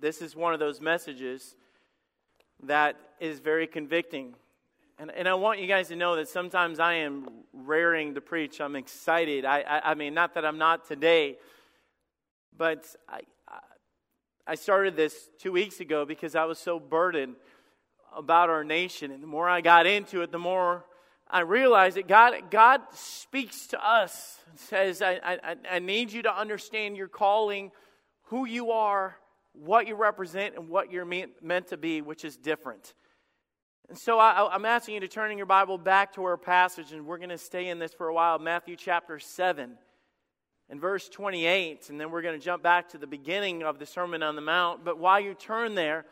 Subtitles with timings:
[0.00, 1.56] this is one of those messages
[2.62, 4.34] that is very convicting.
[4.98, 8.60] And, and I want you guys to know that sometimes I am raring to preach.
[8.60, 9.44] I'm excited.
[9.44, 11.38] I, I, I mean, not that I'm not today,
[12.56, 13.20] but I,
[14.46, 17.36] I started this two weeks ago because I was so burdened
[18.14, 19.10] about our nation.
[19.10, 20.84] And the more I got into it, the more
[21.28, 26.22] I realized that God, God speaks to us and says, I, I, I need you
[26.22, 27.70] to understand your calling,
[28.24, 29.16] who you are,
[29.52, 32.94] what you represent, and what you're meant to be, which is different.
[33.88, 36.92] And so I, am asking you to turn in your Bible back to our passage,
[36.92, 39.76] and we're going to stay in this for a while Matthew chapter 7
[40.68, 41.90] and verse 28.
[41.90, 44.42] And then we're going to jump back to the beginning of the Sermon on the
[44.42, 44.84] Mount.
[44.84, 46.04] But while you turn there,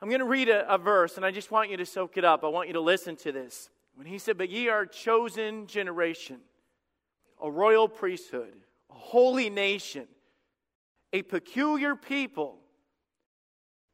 [0.00, 2.24] I'm going to read a, a verse, and I just want you to soak it
[2.24, 2.42] up.
[2.42, 3.68] I want you to listen to this.
[3.96, 6.38] When he said, But ye are a chosen generation,
[7.38, 8.54] a royal priesthood,
[8.90, 10.08] a holy nation,
[11.12, 12.56] a peculiar people,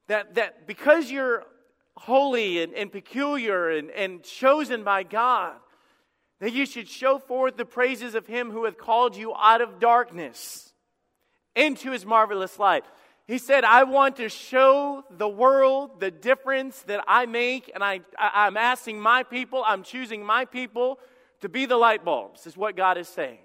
[0.09, 1.45] that, that because you're
[1.96, 5.54] holy and, and peculiar and, and chosen by God,
[6.40, 9.80] that you should show forth the praises of him who hath called you out of
[9.80, 10.73] darkness
[11.54, 12.85] into his marvelous light.
[13.26, 18.01] He said, I want to show the world the difference that I make, and I,
[18.18, 21.01] I, am asking my people, I'm choosing my people
[21.41, 23.38] to be the light bulbs, is what God is saying.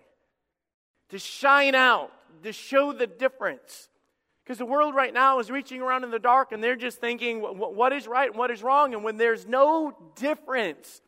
[1.10, 2.12] To shine out,
[2.44, 3.90] to show the difference.
[4.44, 7.40] Because the world right now is reaching around in the dark and they're just thinking
[7.40, 8.94] what is right and what is wrong.
[8.94, 11.02] And when there's no difference,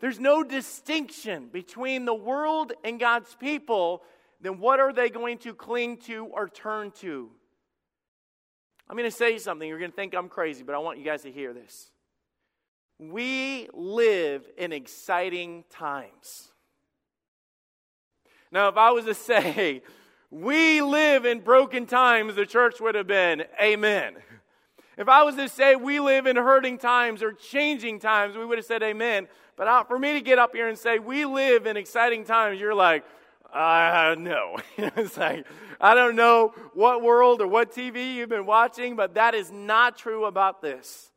[0.00, 4.02] there's no distinction between the world and God's people,
[4.40, 7.30] then what are they going to cling to or turn to?
[8.88, 9.66] I'm going to say something.
[9.66, 11.90] You're going to think I'm crazy, but I want you guys to hear this.
[12.98, 16.50] We live in exciting times.
[18.52, 19.82] Now, if I was to say,
[20.34, 24.14] we live in broken times, the church would have been, Amen.
[24.98, 28.58] If I was to say, we live in hurting times or changing times, we would
[28.58, 29.28] have said, Amen.
[29.56, 32.74] But for me to get up here and say, we live in exciting times, you're
[32.74, 33.04] like,
[33.52, 34.56] uh, no.
[34.76, 35.46] it's like,
[35.80, 39.96] I don't know what world or what TV you've been watching, but that is not
[39.96, 41.12] true about this.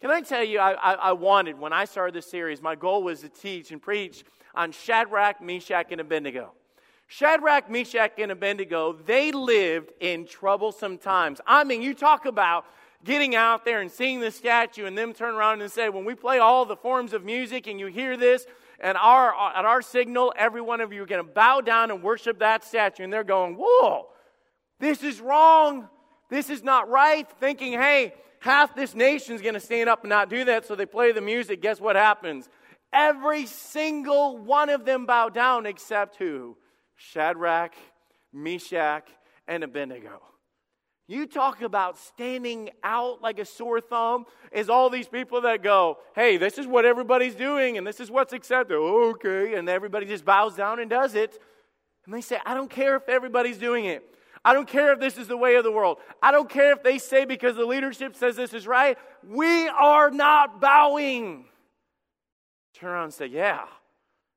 [0.00, 3.04] Can I tell you, I, I, I wanted, when I started this series, my goal
[3.04, 4.24] was to teach and preach
[4.56, 6.52] on Shadrach, Meshach, and Abednego.
[7.06, 11.40] Shadrach, Meshach, and Abednego, they lived in troublesome times.
[11.46, 12.64] I mean, you talk about
[13.04, 16.14] getting out there and seeing the statue and them turn around and say, when we
[16.14, 18.44] play all the forms of music and you hear this,
[18.80, 22.02] and our, at our signal, every one of you are going to bow down and
[22.02, 23.04] worship that statue.
[23.04, 24.08] And they're going, whoa,
[24.80, 25.88] this is wrong.
[26.28, 27.26] This is not right.
[27.40, 30.66] Thinking, hey, half this nation's going to stand up and not do that.
[30.66, 31.62] So they play the music.
[31.62, 32.48] Guess what happens?
[32.92, 36.56] Every single one of them bow down except who?
[36.96, 37.74] Shadrach,
[38.32, 39.08] Meshach,
[39.46, 40.20] and Abednego.
[41.08, 45.98] You talk about standing out like a sore thumb is all these people that go,
[46.16, 48.76] hey, this is what everybody's doing and this is what's accepted.
[48.76, 49.54] Okay.
[49.54, 51.40] And everybody just bows down and does it.
[52.06, 54.04] And they say, I don't care if everybody's doing it.
[54.44, 55.98] I don't care if this is the way of the world.
[56.22, 58.98] I don't care if they say because the leadership says this is right.
[59.28, 61.46] We are not bowing.
[62.74, 63.64] Turn around and say, yeah,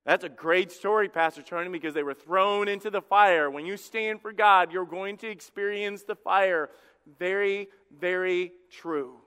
[0.09, 3.47] that's a great story, Pastor Tony, because they were thrown into the fire.
[3.47, 6.71] When you stand for God, you're going to experience the fire.
[7.19, 9.17] Very, very true.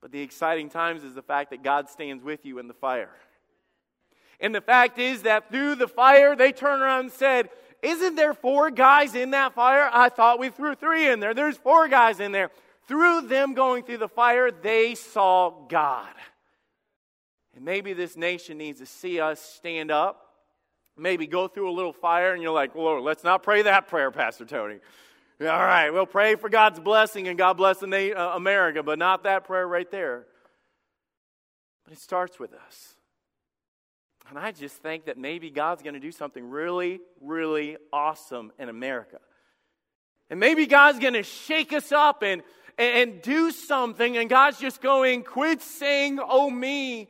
[0.00, 3.10] But the exciting times is the fact that God stands with you in the fire.
[4.40, 7.50] And the fact is that through the fire, they turned around and said,
[7.82, 9.90] Isn't there four guys in that fire?
[9.92, 11.34] I thought we threw three in there.
[11.34, 12.50] There's four guys in there.
[12.88, 16.14] Through them going through the fire, they saw God.
[17.54, 20.20] And maybe this nation needs to see us stand up,
[20.96, 24.10] maybe go through a little fire, and you're like, Lord, let's not pray that prayer,
[24.10, 24.78] Pastor Tony.
[25.40, 29.24] All right, we'll pray for God's blessing and God bless the, uh, America, but not
[29.24, 30.26] that prayer right there.
[31.84, 32.94] But it starts with us.
[34.30, 38.68] And I just think that maybe God's going to do something really, really awesome in
[38.68, 39.18] America.
[40.30, 42.42] And maybe God's going to shake us up and,
[42.78, 47.08] and do something, and God's just going, quit saying, oh, me,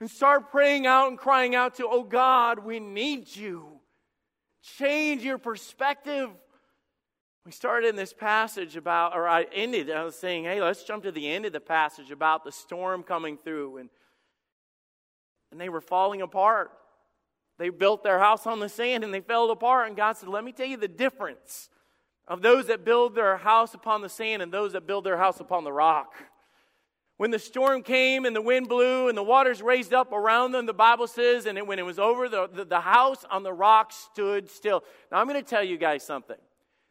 [0.00, 3.80] and start praying out and crying out to, Oh God, we need you.
[4.78, 6.30] Change your perspective.
[7.44, 11.04] We started in this passage about, or I ended, I was saying, hey, let's jump
[11.04, 13.76] to the end of the passage about the storm coming through.
[13.76, 13.88] And,
[15.52, 16.72] and they were falling apart.
[17.58, 19.86] They built their house on the sand and they fell apart.
[19.86, 21.70] And God said, let me tell you the difference
[22.26, 25.38] of those that build their house upon the sand and those that build their house
[25.38, 26.14] upon the rock.
[27.16, 30.66] When the storm came and the wind blew and the waters raised up around them,
[30.66, 33.54] the Bible says, and it, when it was over, the, the, the house on the
[33.54, 34.84] rock stood still.
[35.10, 36.36] Now, I'm going to tell you guys something.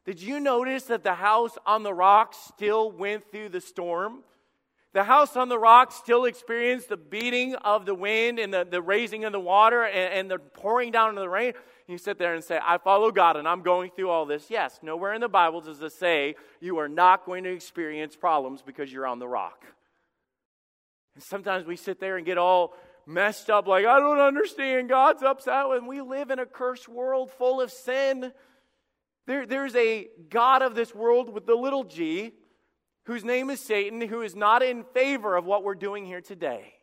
[0.04, 4.24] Did you notice that the house on the rock still went through the storm?
[4.94, 8.82] The house on the rock still experienced the beating of the wind and the, the
[8.82, 11.54] raising of the water and, and the pouring down of the rain.
[11.88, 14.46] You sit there and say, I follow God and I'm going through all this.
[14.50, 18.64] Yes, nowhere in the Bible does it say you are not going to experience problems
[18.64, 19.66] because you're on the rock.
[21.16, 22.74] And sometimes we sit there and get all
[23.06, 24.90] messed up, like, I don't understand.
[24.90, 25.70] God's upset.
[25.70, 28.32] when we live in a cursed world full of sin.
[29.28, 32.34] There, there's a God of this world with the little g,
[33.06, 36.74] whose name is Satan, who is not in favor of what we're doing here today.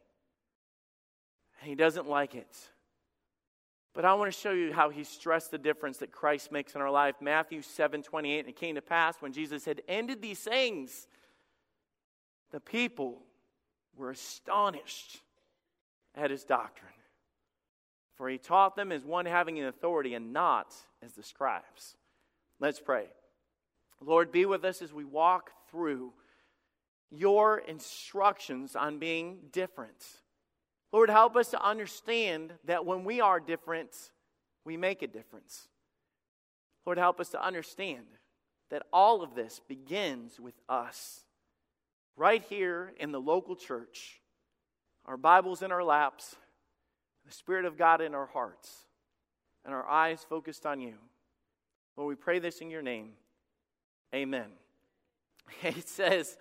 [1.61, 2.57] And he doesn't like it.
[3.95, 6.81] But I want to show you how he stressed the difference that Christ makes in
[6.81, 7.17] our life.
[7.21, 11.07] Matthew 7 28, and it came to pass when Jesus had ended these things,
[12.51, 13.23] the people
[13.97, 15.21] were astonished
[16.15, 16.91] at his doctrine.
[18.15, 21.97] For he taught them as one having an authority and not as the scribes.
[22.61, 23.07] Let's pray.
[24.01, 26.13] Lord, be with us as we walk through
[27.11, 30.05] your instructions on being different.
[30.93, 33.91] Lord, help us to understand that when we are different,
[34.65, 35.69] we make a difference.
[36.85, 38.07] Lord, help us to understand
[38.71, 41.25] that all of this begins with us
[42.17, 44.21] right here in the local church,
[45.07, 46.37] our Bibles in our laps,
[47.27, 48.87] the Spirit of God in our hearts,
[49.65, 50.95] and our eyes focused on you.
[51.97, 53.11] Lord, we pray this in your name.
[54.15, 54.47] Amen.
[55.63, 56.37] It says,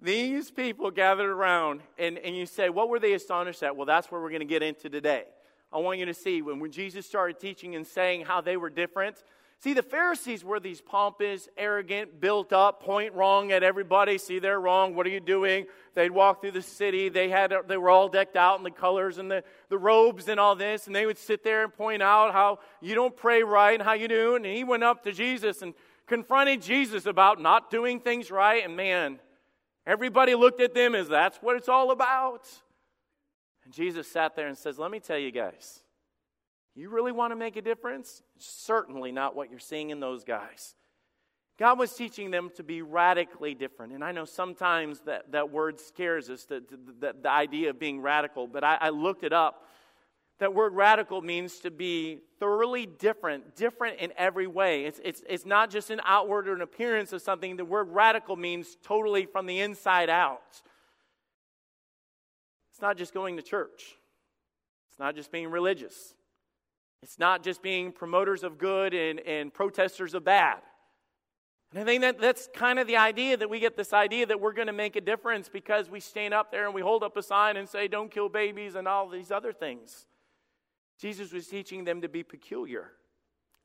[0.00, 3.76] these people gathered around, and, and you say, What were they astonished at?
[3.76, 5.24] Well, that's where we're going to get into today.
[5.72, 8.70] I want you to see when, when Jesus started teaching and saying how they were
[8.70, 9.22] different,
[9.64, 14.18] See, the Pharisees were these pompous, arrogant, built up, point wrong at everybody.
[14.18, 14.94] See, they're wrong.
[14.94, 15.64] What are you doing?
[15.94, 17.08] They'd walk through the city.
[17.08, 20.38] They, had, they were all decked out in the colors and the, the robes and
[20.38, 20.86] all this.
[20.86, 23.94] And they would sit there and point out how you don't pray right and how
[23.94, 24.36] you do.
[24.36, 25.72] And he went up to Jesus and
[26.06, 28.62] confronted Jesus about not doing things right.
[28.62, 29.18] And man,
[29.86, 32.46] everybody looked at them as that's what it's all about.
[33.64, 35.83] And Jesus sat there and says, Let me tell you guys.
[36.74, 38.22] You really want to make a difference?
[38.38, 40.74] Certainly not what you're seeing in those guys.
[41.56, 43.92] God was teaching them to be radically different.
[43.92, 46.64] And I know sometimes that, that word scares us, the,
[46.98, 49.68] the, the idea of being radical, but I, I looked it up.
[50.40, 54.84] That word radical means to be thoroughly different, different in every way.
[54.84, 57.54] It's, it's, it's not just an outward or an appearance of something.
[57.56, 60.60] The word radical means totally from the inside out.
[62.72, 63.94] It's not just going to church,
[64.90, 66.14] it's not just being religious.
[67.04, 70.56] It's not just being promoters of good and, and protesters of bad.
[71.70, 74.40] And I think that that's kind of the idea that we get this idea that
[74.40, 77.14] we're going to make a difference because we stand up there and we hold up
[77.18, 80.06] a sign and say, don't kill babies and all these other things.
[80.98, 82.92] Jesus was teaching them to be peculiar,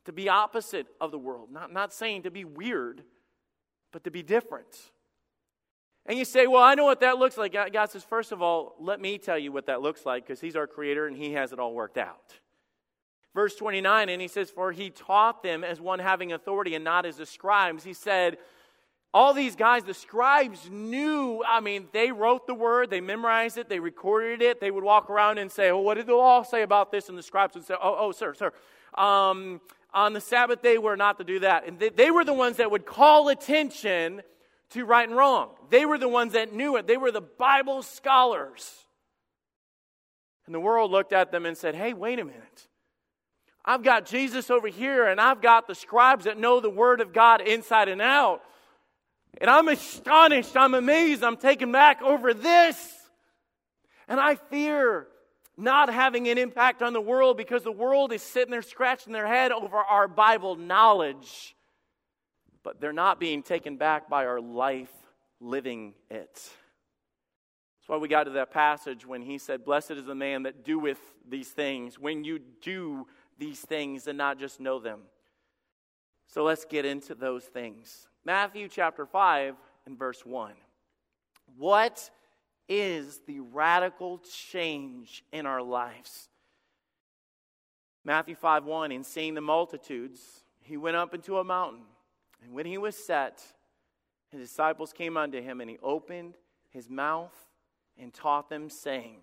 [0.04, 1.50] to be opposite of the world.
[1.50, 3.04] Not, not saying to be weird,
[3.90, 4.90] but to be different.
[6.04, 7.54] And you say, well, I know what that looks like.
[7.54, 10.56] God says, first of all, let me tell you what that looks like because He's
[10.56, 12.34] our creator and He has it all worked out.
[13.34, 17.06] Verse 29, and he says, For he taught them as one having authority and not
[17.06, 17.84] as the scribes.
[17.84, 18.38] He said,
[19.12, 23.68] all these guys, the scribes knew, I mean, they wrote the word, they memorized it,
[23.68, 24.60] they recorded it.
[24.60, 27.08] They would walk around and say, Well, what did the law say about this?
[27.08, 28.52] And the scribes would say, Oh, oh sir, sir.
[28.94, 29.60] Um,
[29.92, 31.66] on the Sabbath day, we're not to do that.
[31.66, 34.22] And they, they were the ones that would call attention
[34.70, 35.50] to right and wrong.
[35.70, 36.86] They were the ones that knew it.
[36.86, 38.84] They were the Bible scholars.
[40.46, 42.68] And the world looked at them and said, Hey, wait a minute.
[43.64, 47.12] I've got Jesus over here, and I've got the scribes that know the Word of
[47.12, 48.42] God inside and out.
[49.38, 52.76] And I'm astonished, I'm amazed, I'm taken back over this.
[54.08, 55.06] And I fear
[55.56, 59.26] not having an impact on the world because the world is sitting there scratching their
[59.26, 61.54] head over our Bible knowledge.
[62.62, 64.92] But they're not being taken back by our life
[65.40, 66.34] living it.
[66.34, 70.64] That's why we got to that passage when he said, Blessed is the man that
[70.64, 71.98] doeth these things.
[71.98, 73.06] When you do
[73.40, 75.00] these things and not just know them.
[76.28, 78.06] So let's get into those things.
[78.24, 79.56] Matthew chapter 5
[79.86, 80.52] and verse 1.
[81.56, 82.08] What
[82.68, 86.28] is the radical change in our lives?
[88.04, 91.82] Matthew 5 1, in seeing the multitudes, he went up into a mountain.
[92.42, 93.42] And when he was set,
[94.30, 96.34] his disciples came unto him, and he opened
[96.70, 97.34] his mouth
[97.98, 99.18] and taught them, saying,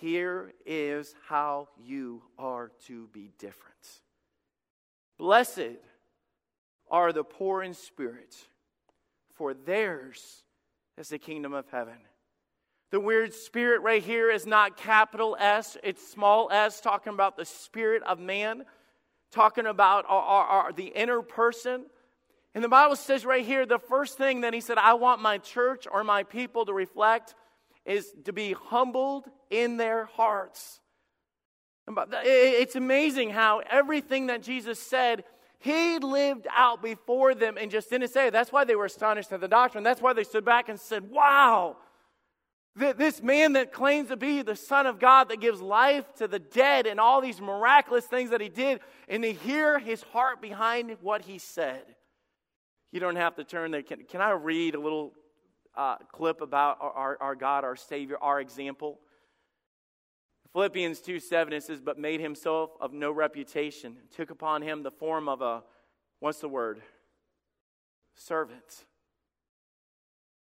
[0.00, 3.74] here is how you are to be different.
[5.18, 5.78] Blessed
[6.90, 8.34] are the poor in spirit,
[9.34, 10.44] for theirs
[10.98, 11.96] is the kingdom of heaven.
[12.90, 17.44] The weird spirit right here is not capital S, it's small s, talking about the
[17.44, 18.64] spirit of man,
[19.32, 21.86] talking about our, our, our, the inner person.
[22.54, 25.38] And the Bible says right here the first thing that he said, I want my
[25.38, 27.34] church or my people to reflect
[27.84, 30.80] is to be humbled in their hearts.
[31.86, 35.24] It's amazing how everything that Jesus said,
[35.58, 38.32] he lived out before them and just didn't say it.
[38.32, 39.84] That's why they were astonished at the doctrine.
[39.84, 41.76] That's why they stood back and said, Wow,
[42.76, 46.38] this man that claims to be the Son of God that gives life to the
[46.38, 50.96] dead and all these miraculous things that he did, and to hear his heart behind
[51.00, 51.82] what he said.
[52.90, 53.82] You don't have to turn there.
[53.82, 55.12] Can, can I read a little
[55.76, 58.98] uh, clip about our, our God, our Savior, our example?
[60.52, 64.90] Philippians 2 7, it says, But made himself of no reputation, took upon him the
[64.90, 65.64] form of a,
[66.20, 66.80] what's the word?
[68.14, 68.84] Servant.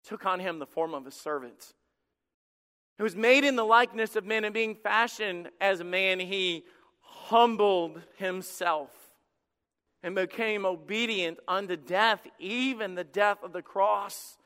[0.07, 1.73] Took on him the form of a servant.
[2.97, 6.63] He was made in the likeness of men, and being fashioned as a man, he
[7.01, 8.91] humbled himself
[10.03, 14.37] and became obedient unto death, even the death of the cross.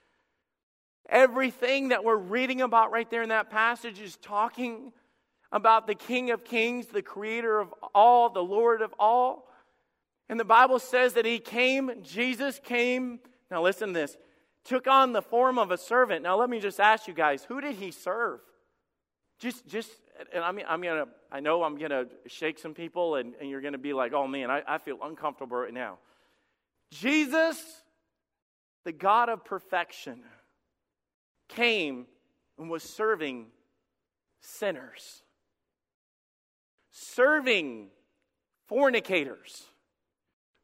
[1.10, 4.94] Everything that we're reading about right there in that passage is talking
[5.52, 9.50] about the King of Kings, the Creator of all, the Lord of all.
[10.30, 13.20] And the Bible says that He came, Jesus came.
[13.50, 14.18] Now, listen to this
[14.66, 16.22] took on the form of a servant.
[16.22, 18.40] Now, let me just ask you guys who did He serve?
[19.40, 19.90] Just, just,
[20.34, 23.62] and I mean, I'm gonna, I know I'm gonna shake some people, and, and you're
[23.62, 25.98] gonna be like, oh man, I, I feel uncomfortable right now.
[26.92, 27.64] Jesus,
[28.86, 30.22] the God of perfection,
[31.50, 32.06] came
[32.58, 33.48] and was serving
[34.40, 35.24] sinners
[37.00, 37.88] serving
[38.68, 39.64] fornicators,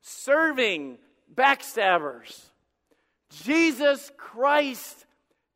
[0.02, 0.98] serving
[1.34, 2.46] backstabbers.
[3.44, 5.06] Jesus Christ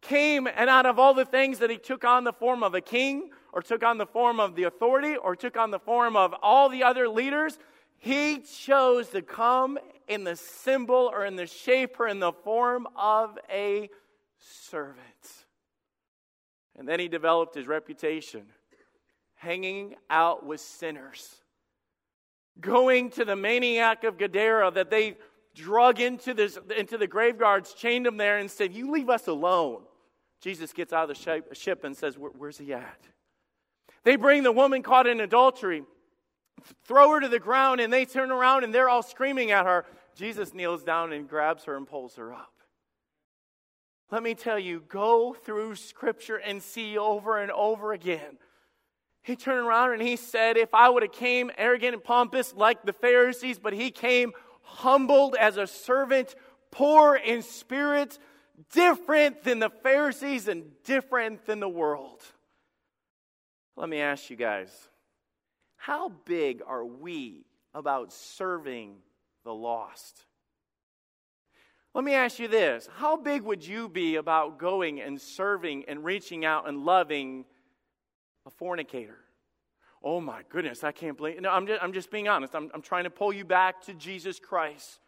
[0.02, 2.82] came, and out of all the things that he took on the form of a
[2.82, 6.34] king, or took on the form of the authority, or took on the form of
[6.42, 7.58] all the other leaders,
[7.98, 12.88] he chose to come in the symbol or in the shape or in the form
[12.96, 13.90] of a
[14.40, 14.98] servant.
[16.78, 18.44] And then he developed his reputation
[19.36, 21.36] hanging out with sinners,
[22.60, 25.18] going to the maniac of Gadara that they
[25.56, 29.84] drug into, this, into the graveyards, chained him there, and said, You leave us alone.
[30.42, 33.00] Jesus gets out of the ship and says, Where's he at?
[34.04, 35.84] They bring the woman caught in adultery,
[36.86, 39.86] throw her to the ground, and they turn around and they're all screaming at her.
[40.16, 42.59] Jesus kneels down and grabs her and pulls her up.
[44.12, 48.38] Let me tell you, go through Scripture and see over and over again
[49.30, 52.84] he turned around and he said, If I would have came arrogant and pompous like
[52.84, 54.32] the Pharisees, but he came
[54.64, 56.36] humbled as a servant,
[56.72, 58.18] poor in spirit,
[58.72, 62.24] different than the Pharisees and different than the world.
[63.76, 64.72] Let me ask you guys
[65.76, 68.96] how big are we about serving
[69.44, 70.26] the lost?
[71.94, 76.04] Let me ask you this How big would you be about going and serving and
[76.04, 77.46] reaching out and loving
[78.50, 79.18] a fornicator.
[80.02, 81.42] Oh my goodness, I can't believe.
[81.42, 82.56] No, I'm just, I'm just being honest.
[82.56, 85.00] I'm, I'm trying to pull you back to Jesus Christ.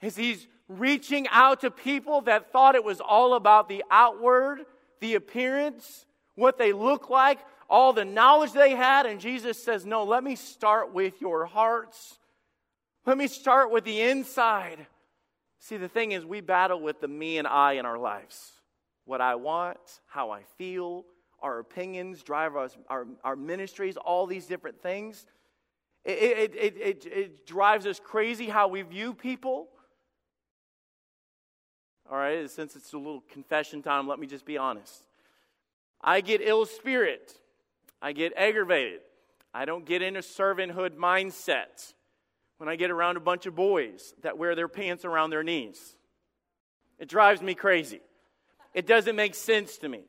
[0.00, 4.60] As he's reaching out to people that thought it was all about the outward,
[5.00, 6.06] the appearance,
[6.36, 9.06] what they look like, all the knowledge they had.
[9.06, 12.18] And Jesus says, No, let me start with your hearts.
[13.06, 14.86] Let me start with the inside.
[15.60, 18.52] See, the thing is, we battle with the me and I in our lives.
[19.04, 21.04] What I want, how I feel,
[21.42, 25.26] our opinions, drive us, our, our ministries, all these different things.
[26.04, 29.68] It, it, it, it, drives us crazy how we view people.
[32.10, 35.04] All right, since it's a little confession time, let me just be honest.
[36.00, 37.34] I get ill spirit.
[38.00, 39.00] I get aggravated.
[39.52, 41.92] I don't get in a servanthood mindset
[42.60, 45.96] when I get around a bunch of boys that wear their pants around their knees.
[46.98, 48.02] It drives me crazy.
[48.74, 50.02] It doesn't make sense to me.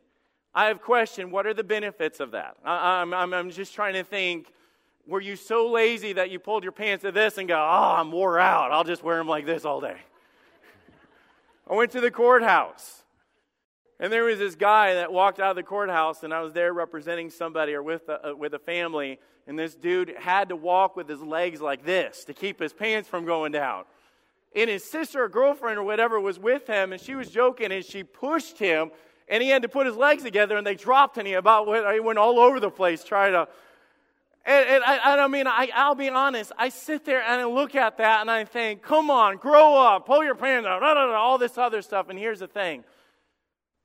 [0.53, 2.57] I have questioned what are the benefits of that?
[2.65, 4.51] I, am I'm, I'm just trying to think
[5.07, 8.11] were you so lazy that you pulled your pants to this and go, oh, I'm
[8.11, 8.73] wore out.
[8.73, 9.95] I'll just wear them like this all day?
[11.69, 13.00] I went to the courthouse.
[14.01, 16.73] And there was this guy that walked out of the courthouse, and I was there
[16.73, 19.19] representing somebody or with a, uh, with a family.
[19.47, 23.07] And this dude had to walk with his legs like this to keep his pants
[23.07, 23.85] from going down.
[24.53, 27.85] And his sister or girlfriend or whatever was with him, and she was joking, and
[27.85, 28.91] she pushed him
[29.31, 31.91] and he had to put his legs together and they dropped and he about went,
[31.93, 33.47] he went all over the place trying to
[34.45, 37.73] and, and I, I mean I, i'll be honest i sit there and i look
[37.73, 41.57] at that and i think come on grow up pull your pants out all this
[41.57, 42.83] other stuff and here's the thing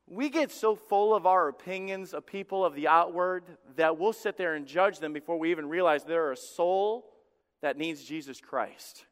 [0.09, 3.45] we get so full of our opinions of people of the outward
[3.77, 7.11] that we'll sit there and judge them before we even realize they're a soul
[7.63, 9.05] that needs jesus christ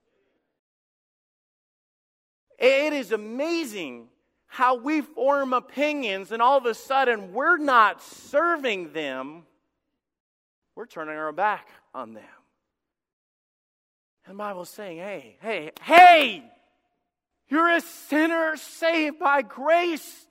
[2.59, 4.09] It is amazing
[4.47, 9.43] how we form opinions and all of a sudden we're not serving them,
[10.75, 12.25] we're turning our back on them.
[14.27, 16.51] And the Bible's saying, hey, hey, hey,
[17.49, 20.27] you're a sinner saved by grace.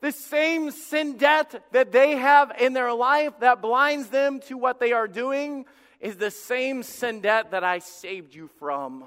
[0.00, 4.80] The same sin debt that they have in their life that blinds them to what
[4.80, 5.66] they are doing
[6.00, 9.04] is the same sin debt that I saved you from.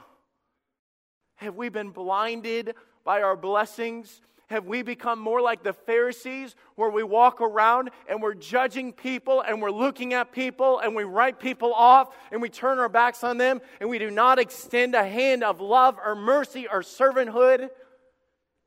[1.38, 4.22] Have we been blinded by our blessings?
[4.48, 9.42] Have we become more like the Pharisees where we walk around and we're judging people
[9.42, 13.24] and we're looking at people and we write people off and we turn our backs
[13.24, 17.62] on them and we do not extend a hand of love or mercy or servanthood?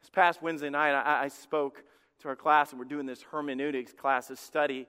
[0.01, 1.85] This past Wednesday night, I, I spoke
[2.27, 4.87] our class and we're doing this hermeneutics class, of study.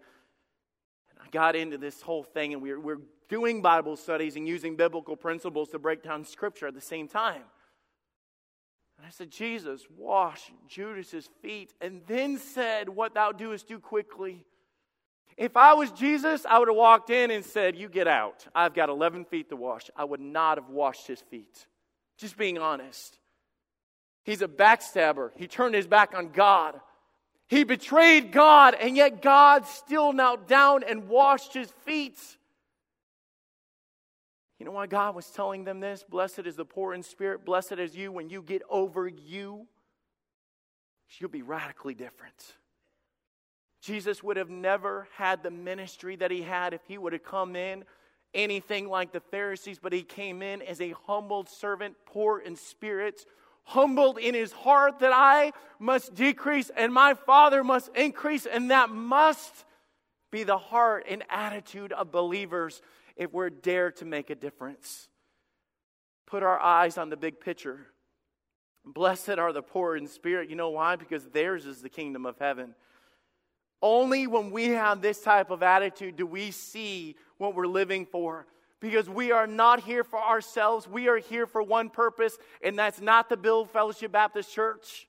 [1.09, 4.75] And I got into this whole thing and we're, we're doing Bible studies and using
[4.75, 7.43] biblical principles to break down Scripture at the same time.
[8.97, 14.43] And I said, Jesus, wash Judas's feet, and then said, What thou doest, do quickly.
[15.37, 18.47] If I was Jesus, I would have walked in and said, You get out.
[18.55, 19.89] I've got 11 feet to wash.
[19.95, 21.67] I would not have washed his feet.
[22.17, 23.19] Just being honest.
[24.23, 25.29] He's a backstabber.
[25.35, 26.79] He turned his back on God.
[27.47, 32.19] He betrayed God, and yet God still knelt down and washed his feet.
[34.59, 36.03] You know why God was telling them this?
[36.03, 37.45] Blessed is the poor in spirit.
[37.45, 39.67] Blessed is you when you get over you.
[41.19, 42.55] You'll be radically different.
[43.81, 47.55] Jesus would have never had the ministry that he had if he would have come
[47.55, 47.85] in
[48.33, 53.25] anything like the Pharisees, but he came in as a humbled servant, poor in spirit,
[53.67, 58.89] humbled in his heart that I must decrease and my Father must increase, and that
[58.89, 59.65] must
[60.31, 62.81] be the heart and attitude of believers
[63.17, 65.09] if we're dare to make a difference.
[66.25, 67.87] Put our eyes on the big picture.
[68.85, 70.49] Blessed are the poor in spirit.
[70.49, 70.95] You know why?
[70.95, 72.73] Because theirs is the kingdom of heaven.
[73.81, 78.47] Only when we have this type of attitude do we see what we're living for.
[78.79, 80.87] Because we are not here for ourselves.
[80.87, 85.07] We are here for one purpose, and that's not to build Fellowship Baptist Church.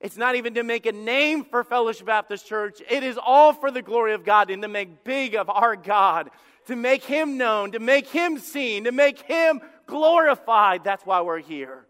[0.00, 2.80] It's not even to make a name for Fellowship Baptist Church.
[2.88, 6.30] It is all for the glory of God and to make big of our God
[6.66, 10.84] to make him known, to make him seen, to make him glorified.
[10.84, 11.86] That's why we're here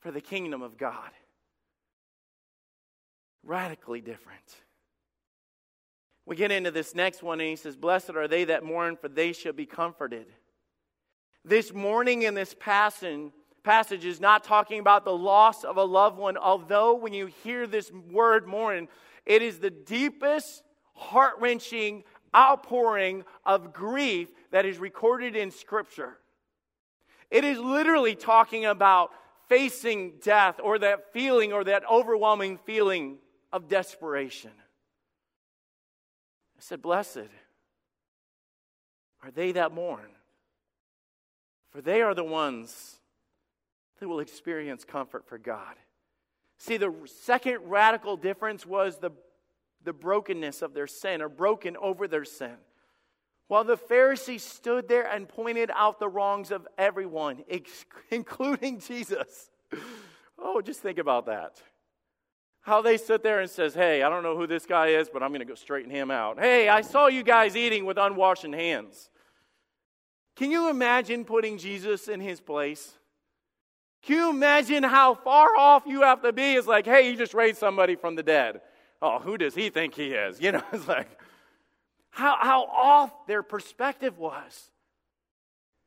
[0.00, 1.10] for the kingdom of God.
[3.42, 4.56] Radically different.
[6.26, 9.08] We get into this next one, and he says, Blessed are they that mourn, for
[9.08, 10.26] they shall be comforted.
[11.44, 13.30] This mourning in this passage,
[13.62, 17.68] passage is not talking about the loss of a loved one, although when you hear
[17.68, 18.88] this word mourn,
[19.24, 22.02] it is the deepest, heart wrenching,
[22.34, 26.18] outpouring of grief that is recorded in Scripture.
[27.30, 29.10] It is literally talking about
[29.48, 33.18] facing death or that feeling or that overwhelming feeling
[33.52, 34.50] of desperation.
[36.58, 37.28] I said, Blessed
[39.22, 40.10] are they that mourn,
[41.70, 42.96] for they are the ones
[43.98, 45.76] that will experience comfort for God.
[46.58, 49.10] See, the second radical difference was the
[49.86, 52.56] the brokenness of their sin or broken over their sin.
[53.48, 57.44] While the Pharisees stood there and pointed out the wrongs of everyone,
[58.10, 59.50] including Jesus.
[60.38, 61.62] Oh, just think about that.
[62.66, 65.22] How they sit there and says, "Hey, I don't know who this guy is, but
[65.22, 66.38] I'm going to go straighten him out.
[66.38, 69.08] Hey, I saw you guys eating with unwashed hands."
[70.34, 72.92] Can you imagine putting Jesus in his place?
[74.02, 76.54] Can you imagine how far off you have to be?
[76.56, 78.60] It's like, hey, you just raised somebody from the dead
[79.02, 80.40] oh, who does he think he is?
[80.46, 81.08] You know, it's like
[82.10, 84.70] how, how off their perspective was.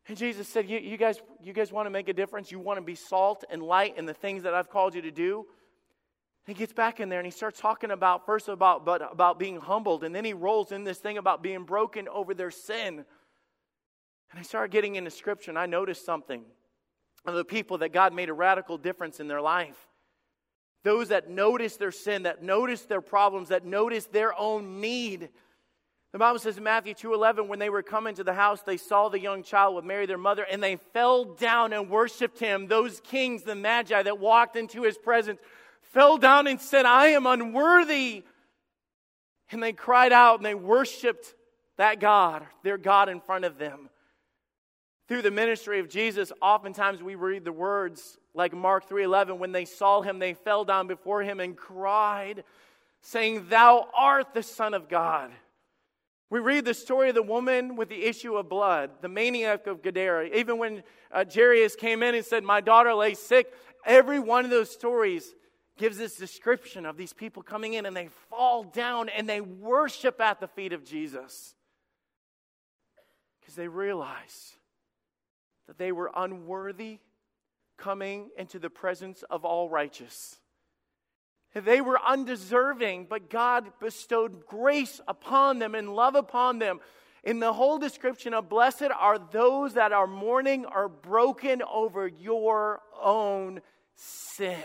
[0.08, 2.52] And Jesus said, you, you, guys, you guys want to make a difference?
[2.52, 5.12] You want to be salt and light in the things that I've called you to
[5.12, 5.46] do?
[6.46, 9.60] He gets back in there and he starts talking about, first about, but about being
[9.60, 13.06] humbled, and then he rolls in this thing about being broken over their sin.
[14.32, 16.44] And I started getting into scripture, and I noticed something
[17.26, 19.88] of the people that God made a radical difference in their life.
[20.84, 25.30] Those that notice their sin, that notice their problems, that notice their own need.
[26.12, 29.10] The Bible says in Matthew 2:11 when they were coming to the house they saw
[29.10, 33.00] the young child with Mary their mother and they fell down and worshiped him those
[33.02, 35.40] kings the magi that walked into his presence
[35.90, 38.24] fell down and said I am unworthy
[39.52, 41.36] and they cried out and they worshiped
[41.78, 43.90] that God their God in front of them
[45.08, 49.66] through the ministry of Jesus oftentimes we read the words like Mark 3:11 when they
[49.66, 52.44] saw him they fell down before him and cried
[53.02, 55.32] saying thou art the son of God.
[56.30, 59.82] We read the story of the woman with the issue of blood, the maniac of
[59.82, 60.28] Gadara.
[60.28, 63.52] Even when uh, Jairus came in and said, My daughter lay sick,
[63.84, 65.34] every one of those stories
[65.80, 70.20] gives this description of these people coming in and they fall down and they worship
[70.20, 71.56] at the feet of Jesus
[73.40, 74.54] because they realize
[75.68, 77.00] that they were unworthy
[77.78, 80.36] coming into the presence of all righteous.
[81.56, 86.82] They were undeserving, but God bestowed grace upon them and love upon them.
[87.24, 92.82] In the whole description of blessed are those that are mourning are broken over your
[93.02, 93.62] own
[93.96, 94.58] sin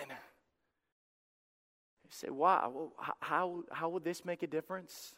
[2.15, 5.15] say, wow, how, how would this make a difference?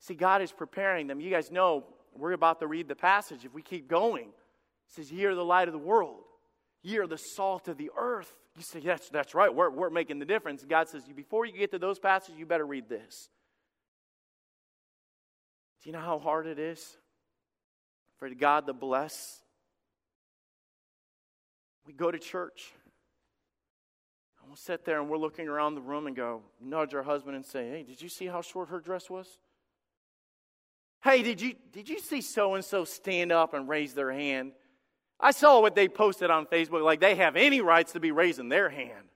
[0.00, 1.20] See, God is preparing them.
[1.20, 3.44] You guys know we're about to read the passage.
[3.44, 6.20] If we keep going, it says, Ye are the light of the world,
[6.82, 8.32] ye are the salt of the earth.
[8.56, 9.54] You say, Yes, that's right.
[9.54, 10.64] We're, we're making the difference.
[10.64, 13.28] God says, Before you get to those passages, you better read this.
[15.82, 16.96] Do you know how hard it is
[18.18, 19.42] for God to bless?
[21.86, 22.72] We go to church.
[24.60, 27.70] Sit there and we're looking around the room and go, nudge our husband and say,
[27.70, 29.38] Hey, did you see how short her dress was?
[31.00, 34.50] Hey, did you, did you see so and so stand up and raise their hand?
[35.20, 38.48] I saw what they posted on Facebook, like they have any rights to be raising
[38.48, 39.06] their hand.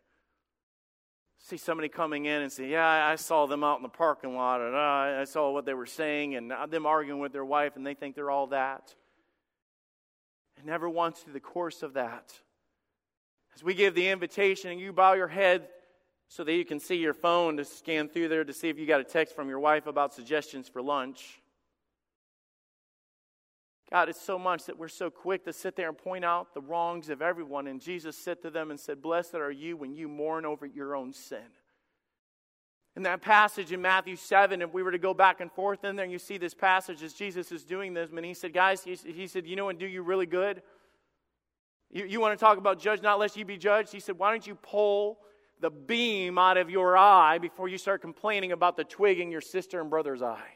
[1.40, 4.60] See somebody coming in and say, Yeah, I saw them out in the parking lot,
[4.60, 7.84] and I saw what they were saying, and uh, them arguing with their wife, and
[7.84, 8.94] they think they're all that.
[10.56, 12.32] And never once through the course of that
[13.54, 15.68] as we give the invitation and you bow your head
[16.28, 18.86] so that you can see your phone to scan through there to see if you
[18.86, 21.40] got a text from your wife about suggestions for lunch.
[23.90, 26.62] God, it's so much that we're so quick to sit there and point out the
[26.62, 27.66] wrongs of everyone.
[27.66, 30.96] And Jesus said to them and said, Blessed are you when you mourn over your
[30.96, 31.44] own sin.
[32.96, 35.96] In that passage in Matthew 7, if we were to go back and forth in
[35.96, 38.82] there, and you see this passage as Jesus is doing this, and he said, Guys,
[38.82, 40.62] he, he said, You know, and do you really good?
[41.92, 43.92] You, you want to talk about judge not lest you be judged?
[43.92, 45.18] He said, Why don't you pull
[45.60, 49.42] the beam out of your eye before you start complaining about the twig in your
[49.42, 50.54] sister and brother's eye?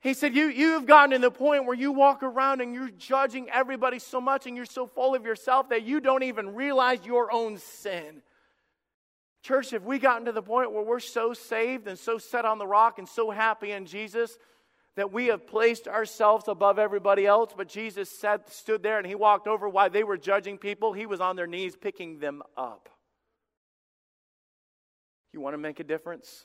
[0.00, 3.48] He said, you, You've gotten to the point where you walk around and you're judging
[3.50, 7.32] everybody so much and you're so full of yourself that you don't even realize your
[7.32, 8.22] own sin.
[9.42, 12.58] Church, if we gotten to the point where we're so saved and so set on
[12.58, 14.36] the rock and so happy in Jesus
[15.00, 19.14] that we have placed ourselves above everybody else, but Jesus said, stood there and he
[19.14, 20.92] walked over while they were judging people.
[20.92, 22.90] He was on their knees picking them up.
[25.32, 26.44] You want to make a difference?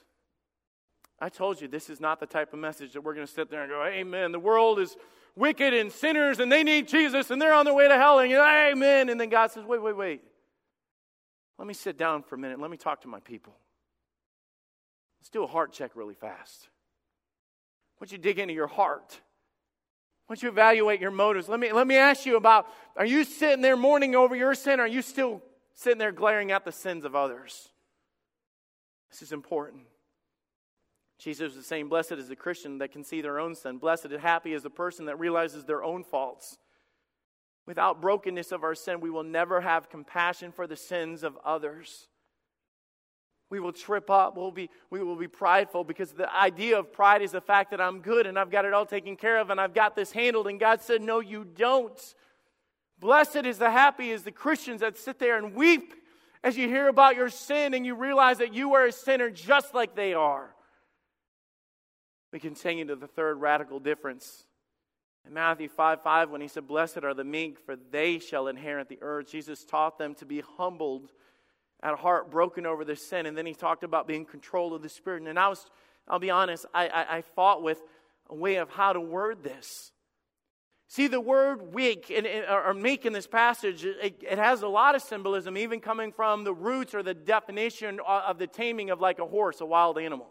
[1.19, 3.49] I told you this is not the type of message that we're going to sit
[3.51, 4.31] there and go, Amen.
[4.31, 4.95] The world is
[5.35, 8.31] wicked and sinners and they need Jesus and they're on their way to hell and
[8.31, 9.09] you, Amen.
[9.09, 10.21] And then God says, Wait, wait, wait.
[11.57, 12.61] Let me sit down for a minute.
[12.61, 13.57] Let me talk to my people.
[15.19, 16.69] Let's do a heart check really fast.
[17.99, 19.19] Don't you dig into your heart?
[20.27, 21.47] Don't you evaluate your motives?
[21.47, 24.79] Let me, let me ask you about are you sitting there mourning over your sin?
[24.79, 25.41] Are you still
[25.73, 27.69] sitting there glaring at the sins of others?
[29.11, 29.83] This is important.
[31.19, 33.77] Jesus was saying, Blessed is the Christian that can see their own sin.
[33.77, 36.57] Blessed and happy is the person that realizes their own faults.
[37.65, 42.07] Without brokenness of our sin, we will never have compassion for the sins of others.
[43.49, 44.35] We will trip up.
[44.35, 47.79] We'll be, we will be prideful because the idea of pride is the fact that
[47.79, 50.47] I'm good and I've got it all taken care of and I've got this handled.
[50.47, 52.15] And God said, No, you don't.
[52.99, 55.93] Blessed is the happy is the Christians that sit there and weep
[56.43, 59.73] as you hear about your sin and you realize that you are a sinner just
[59.73, 60.55] like they are.
[62.31, 64.45] We continue to the third radical difference.
[65.27, 68.89] In Matthew 5 5, when he said, Blessed are the meek, for they shall inherit
[68.89, 71.11] the earth, Jesus taught them to be humbled
[71.85, 73.27] at heart broken over their sin.
[73.27, 75.23] And then he talked about being controlled of the Spirit.
[75.23, 75.65] And I was,
[76.07, 77.81] I'll be honest, I, I, I fought with
[78.29, 79.91] a way of how to word this.
[80.87, 84.95] See, the word weak in, or meek in this passage, it, it, has a lot
[84.95, 89.19] of symbolism, even coming from the roots or the definition of the taming of like
[89.19, 90.29] a horse, a wild animal.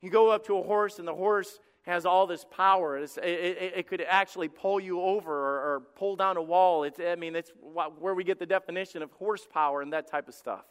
[0.00, 2.96] You go up to a horse, and the horse has all this power.
[2.96, 6.84] It, it, it, could actually pull you over or, or pull down a wall.
[6.84, 7.50] It's, I mean, it's
[7.98, 10.64] where we get the definition of horsepower and that type of stuff.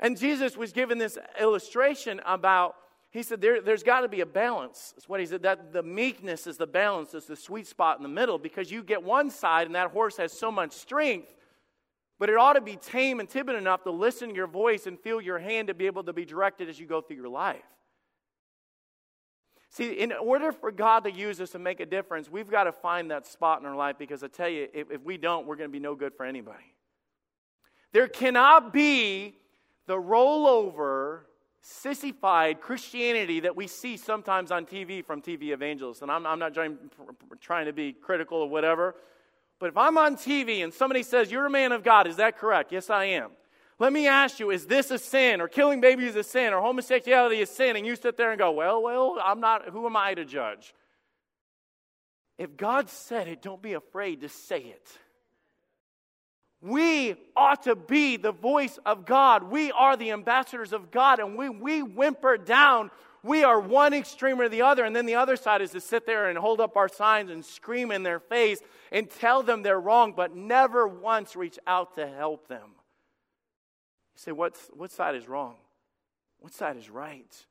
[0.00, 2.74] And Jesus was given this illustration about,
[3.10, 4.92] he said, there, has got to be a balance.
[4.96, 8.02] That's what he said, that the meekness is the balance, is the sweet spot in
[8.02, 11.28] the middle, because you get one side and that horse has so much strength,
[12.18, 14.98] but it ought to be tame and timid enough to listen to your voice and
[14.98, 17.62] feel your hand to be able to be directed as you go through your life.
[19.70, 22.72] See, in order for God to use us to make a difference, we've got to
[22.72, 25.56] find that spot in our life because I tell you, if, if we don't, we're
[25.56, 26.74] going to be no good for anybody.
[27.92, 29.36] There cannot be
[29.86, 31.20] the rollover
[31.60, 36.02] sissified Christianity that we see sometimes on TV from TV evangelists.
[36.02, 36.78] And I'm, I'm not trying,
[37.40, 38.94] trying to be critical or whatever,
[39.58, 42.38] but if I'm on TV and somebody says, You're a man of God, is that
[42.38, 42.72] correct?
[42.72, 43.30] Yes, I am.
[43.78, 45.40] Let me ask you, is this a sin?
[45.40, 46.54] Or killing babies a sin?
[46.54, 47.76] Or homosexuality a sin?
[47.76, 50.74] And you sit there and go, Well, well, I'm not, who am I to judge?
[52.38, 54.98] If God said it, don't be afraid to say it.
[56.60, 59.44] We ought to be the voice of God.
[59.44, 62.90] We are the ambassadors of God, and we, we whimper down.
[63.22, 66.06] We are one extreme or the other, and then the other side is to sit
[66.06, 68.60] there and hold up our signs and scream in their face
[68.90, 72.70] and tell them they're wrong, but never once reach out to help them.
[74.16, 75.54] You say, What's, what side is wrong?
[76.40, 77.46] What side is right?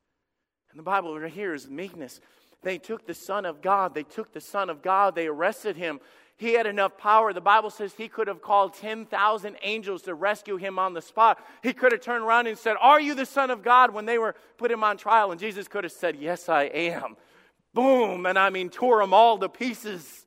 [0.71, 2.19] And the Bible right here is meekness.
[2.61, 3.93] They took the Son of God.
[3.93, 5.15] They took the Son of God.
[5.15, 5.99] They arrested him
[6.37, 7.31] he had enough power.
[7.31, 11.39] The Bible says he could have called 10,000 angels to rescue him on the spot.
[11.63, 13.93] He could have turned around and said, Are you the Son of God?
[13.93, 15.31] when they were put him on trial.
[15.31, 17.15] And Jesus could have said, Yes, I am.
[17.73, 18.25] Boom.
[18.25, 20.25] And I mean, tore them all to pieces.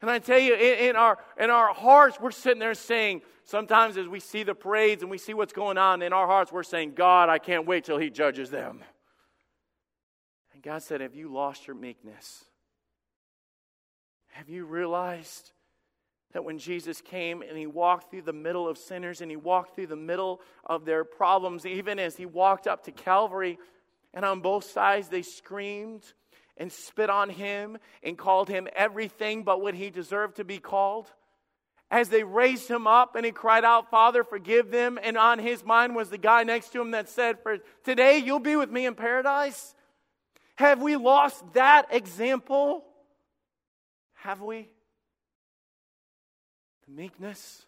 [0.00, 3.96] And I tell you, in, in, our, in our hearts, we're sitting there saying, sometimes
[3.96, 6.62] as we see the parades and we see what's going on, in our hearts, we're
[6.62, 8.82] saying, God, I can't wait till he judges them.
[10.52, 12.44] And God said, Have you lost your meekness?
[14.32, 15.52] Have you realized
[16.32, 19.74] that when Jesus came and he walked through the middle of sinners and he walked
[19.74, 23.58] through the middle of their problems, even as he walked up to Calvary,
[24.14, 26.02] and on both sides they screamed
[26.56, 31.10] and spit on him and called him everything but what he deserved to be called?
[31.92, 34.98] As they raised him up and he cried out, Father, forgive them.
[35.00, 38.40] And on his mind was the guy next to him that said, For today you'll
[38.40, 39.74] be with me in paradise.
[40.54, 42.82] Have we lost that example?
[44.14, 44.70] Have we?
[46.86, 47.66] The meekness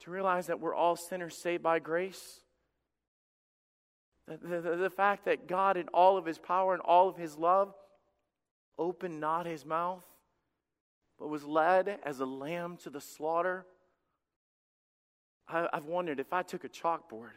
[0.00, 2.40] to realize that we're all sinners saved by grace.
[4.26, 7.36] The, the, the, fact that God, in all of his power and all of his
[7.36, 7.74] love,
[8.78, 10.02] opened not his mouth,
[11.18, 13.66] but was led as a lamb to the slaughter.
[15.48, 17.30] I, I've wondered if I took a chalkboard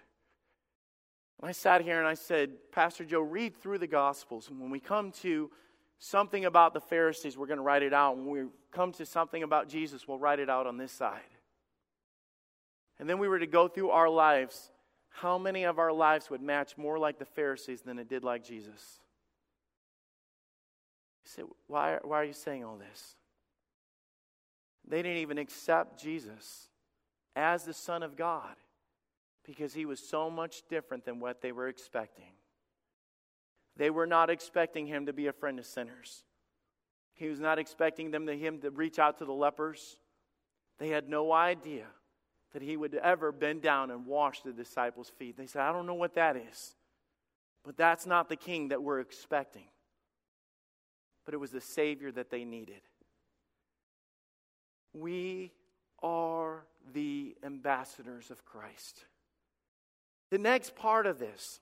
[1.41, 4.49] and I sat here and I said, Pastor Joe, read through the Gospels.
[4.49, 5.49] And when we come to
[5.97, 8.17] something about the Pharisees, we're going to write it out.
[8.17, 11.21] When we come to something about Jesus, we'll write it out on this side.
[12.99, 14.71] And then we were to go through our lives.
[15.09, 18.43] How many of our lives would match more like the Pharisees than it did like
[18.43, 18.99] Jesus?
[21.23, 23.15] You say, why, why are you saying all this?
[24.89, 26.67] They didn't even accept Jesus
[27.35, 28.55] as the Son of God
[29.45, 32.33] because he was so much different than what they were expecting.
[33.77, 36.23] They were not expecting him to be a friend of sinners.
[37.13, 39.97] He was not expecting them to him to reach out to the lepers.
[40.79, 41.85] They had no idea
[42.53, 45.37] that he would ever bend down and wash the disciples' feet.
[45.37, 46.75] They said, I don't know what that is.
[47.63, 49.67] But that's not the king that we're expecting.
[51.25, 52.81] But it was the Savior that they needed.
[54.93, 55.51] We
[56.01, 59.05] are the ambassadors of Christ.
[60.31, 61.59] The next part of this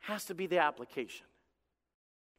[0.00, 1.26] has to be the application.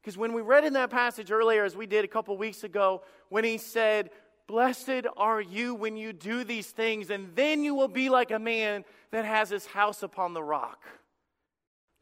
[0.02, 3.04] Because when we read in that passage earlier, as we did a couple weeks ago,
[3.30, 4.10] when he said,
[4.48, 8.40] Blessed are you when you do these things, and then you will be like a
[8.40, 10.84] man that has his house upon the rock.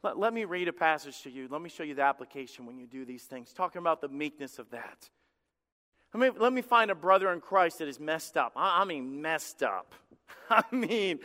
[0.02, 1.46] Let, let me read a passage to you.
[1.48, 4.58] Let me show you the application when you do these things, talking about the meekness
[4.58, 5.08] of that.
[6.14, 8.52] Let me, let me find a brother in Christ that is messed up.
[8.54, 9.94] I, I mean, messed up.
[10.50, 11.20] I mean,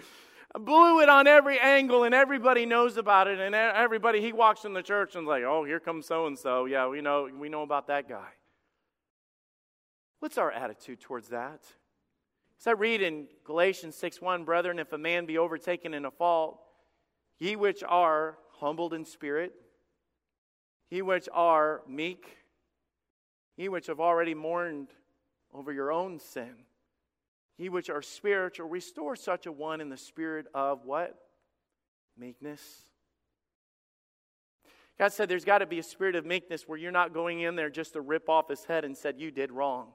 [0.56, 4.73] blew it on every angle and everybody knows about it and everybody he walks in
[4.73, 7.62] the church and like oh here comes so and so yeah we know we know
[7.62, 8.30] about that guy
[10.19, 11.60] what's our attitude towards that
[12.60, 16.12] as i read in galatians 6 1 brethren if a man be overtaken in a
[16.12, 16.60] fault
[17.39, 19.54] ye which are humbled in spirit
[20.89, 22.38] ye which are meek
[23.58, 24.88] ye which have already mourned
[25.54, 26.56] over your own sin
[27.58, 31.17] Ye which are spiritual, restore such a one in the spirit of what?
[32.17, 32.62] Meekness.
[35.00, 37.56] God said there's got to be a spirit of meekness where you're not going in
[37.56, 39.89] there just to rip off his head and said, You did wrong.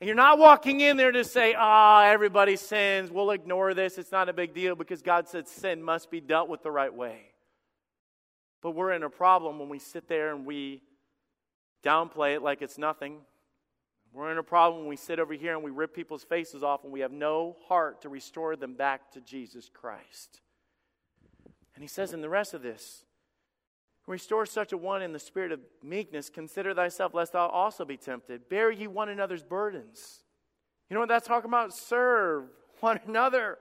[0.00, 3.10] And you're not walking in there to say, Ah, oh, everybody sins.
[3.10, 3.96] We'll ignore this.
[3.96, 6.94] It's not a big deal because God said sin must be dealt with the right
[6.94, 7.20] way.
[8.62, 10.82] But we're in a problem when we sit there and we
[11.84, 13.18] downplay it like it's nothing.
[14.12, 16.84] We're in a problem when we sit over here and we rip people's faces off
[16.84, 20.40] and we have no heart to restore them back to Jesus Christ.
[21.74, 23.04] And he says in the rest of this,
[24.06, 26.30] Restore such a one in the spirit of meekness.
[26.30, 28.48] Consider thyself, lest thou also be tempted.
[28.48, 30.20] Bear ye one another's burdens.
[30.88, 31.74] You know what that's talking about?
[31.74, 32.44] Serve
[32.80, 33.58] one another.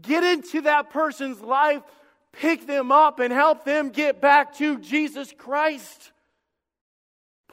[0.00, 1.82] Get into that person's life.
[2.32, 6.10] pick them up and help them get back to Jesus Christ.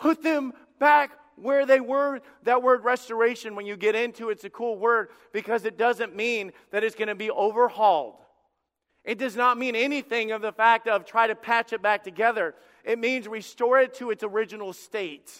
[0.01, 2.21] Put them back where they were.
[2.43, 6.15] That word restoration, when you get into it, it's a cool word because it doesn't
[6.15, 8.15] mean that it's going to be overhauled.
[9.05, 12.55] It does not mean anything of the fact of try to patch it back together.
[12.83, 15.31] It means restore it to its original state.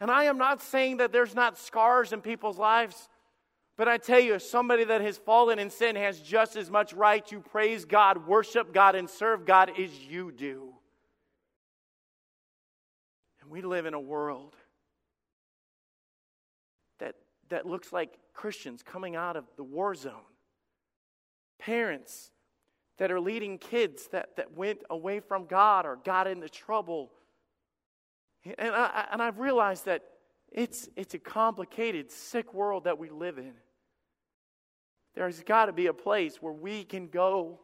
[0.00, 3.08] And I am not saying that there's not scars in people's lives,
[3.76, 7.26] but I tell you, somebody that has fallen in sin has just as much right
[7.26, 10.75] to praise God, worship God, and serve God as you do.
[13.46, 14.56] And we live in a world
[16.98, 17.14] that,
[17.48, 20.14] that looks like Christians coming out of the war zone.
[21.60, 22.32] Parents
[22.98, 27.12] that are leading kids that, that went away from God or got into trouble.
[28.58, 30.02] And, I, and I've realized that
[30.50, 33.52] it's, it's a complicated, sick world that we live in.
[35.14, 37.60] There's got to be a place where we can go,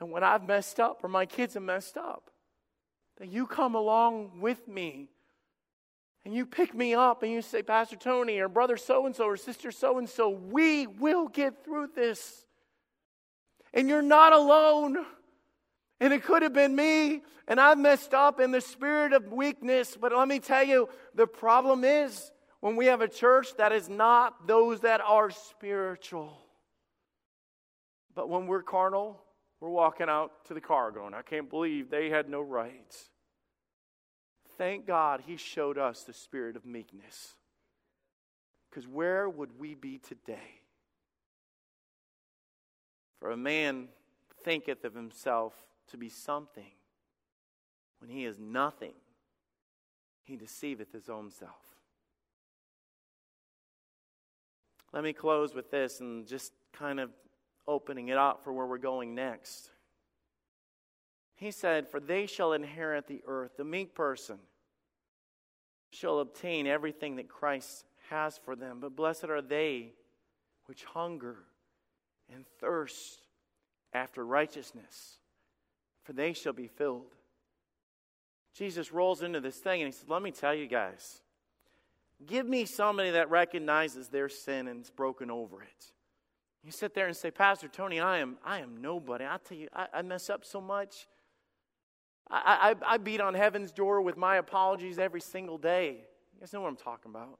[0.00, 2.32] and when I've messed up or my kids have messed up,
[3.22, 5.08] that you come along with me
[6.24, 9.26] and you pick me up and you say, Pastor Tony or brother so and so
[9.26, 12.44] or sister so and so, we will get through this.
[13.72, 15.06] And you're not alone.
[16.00, 19.96] And it could have been me, and I've messed up in the spirit of weakness.
[19.96, 23.88] But let me tell you, the problem is when we have a church that is
[23.88, 26.36] not those that are spiritual.
[28.16, 29.22] But when we're carnal,
[29.60, 33.11] we're walking out to the car going, I can't believe they had no rights.
[34.58, 37.34] Thank God he showed us the spirit of meekness.
[38.70, 40.60] Because where would we be today?
[43.18, 43.88] For a man
[44.44, 45.54] thinketh of himself
[45.90, 46.72] to be something
[48.00, 48.94] when he is nothing,
[50.24, 51.50] he deceiveth his own self.
[54.92, 57.10] Let me close with this and just kind of
[57.68, 59.70] opening it up for where we're going next.
[61.42, 63.56] He said, For they shall inherit the earth.
[63.56, 64.38] The meek person
[65.90, 68.78] shall obtain everything that Christ has for them.
[68.78, 69.94] But blessed are they
[70.66, 71.38] which hunger
[72.32, 73.22] and thirst
[73.92, 75.18] after righteousness,
[76.04, 77.16] for they shall be filled.
[78.54, 81.22] Jesus rolls into this thing and he says, Let me tell you guys,
[82.24, 85.86] give me somebody that recognizes their sin and is broken over it.
[86.62, 89.24] You sit there and say, Pastor Tony, I am, I am nobody.
[89.24, 91.08] I tell you, I, I mess up so much.
[92.30, 96.04] I, I, I beat on heaven's door with my apologies every single day.
[96.34, 97.38] You guys know what I'm talking about.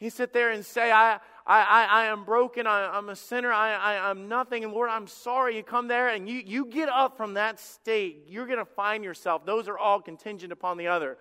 [0.00, 2.68] You sit there and say, I, I, I, I am broken.
[2.68, 3.52] I, am a sinner.
[3.52, 4.62] I, I, I'm nothing.
[4.62, 5.56] And Lord, I'm sorry.
[5.56, 8.26] You come there and you, you get up from that state.
[8.28, 9.44] You're going to find yourself.
[9.44, 11.18] Those are all contingent upon the other.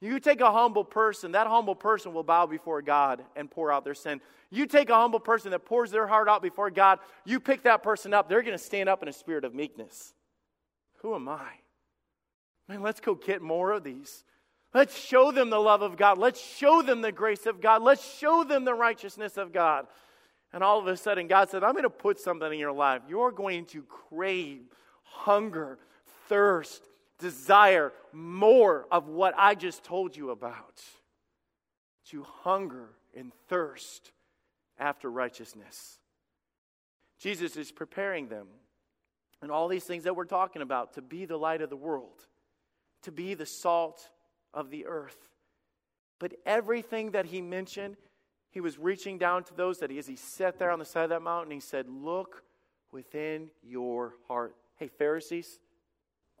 [0.00, 3.84] You take a humble person, that humble person will bow before God and pour out
[3.84, 4.20] their sin.
[4.50, 7.82] You take a humble person that pours their heart out before God, you pick that
[7.82, 10.14] person up, they're going to stand up in a spirit of meekness.
[11.02, 11.48] Who am I?
[12.70, 14.22] Man, let's go get more of these.
[14.72, 16.18] Let's show them the love of God.
[16.18, 17.82] Let's show them the grace of God.
[17.82, 19.88] Let's show them the righteousness of God.
[20.52, 23.02] And all of a sudden, God said, I'm going to put something in your life.
[23.08, 24.60] You're going to crave,
[25.02, 25.78] hunger,
[26.28, 26.84] thirst,
[27.18, 30.80] desire more of what I just told you about.
[32.10, 34.12] To hunger and thirst
[34.78, 35.98] after righteousness.
[37.18, 38.46] Jesus is preparing them
[39.42, 42.26] and all these things that we're talking about to be the light of the world,
[43.02, 44.10] to be the salt
[44.52, 45.16] of the earth.
[46.18, 47.96] But everything that he mentioned,
[48.50, 51.04] he was reaching down to those that he, as he sat there on the side
[51.04, 52.42] of that mountain, he said, Look
[52.92, 54.54] within your heart.
[54.76, 55.58] Hey, Pharisees,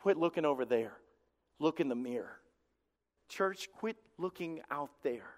[0.00, 0.94] Quit looking over there.
[1.58, 2.38] Look in the mirror.
[3.28, 5.34] Church, quit looking out there.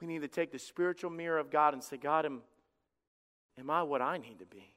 [0.00, 2.42] We need to take the spiritual mirror of God and say, God, am,
[3.58, 4.74] am I what I need to be?